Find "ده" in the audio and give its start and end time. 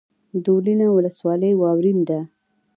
2.07-2.19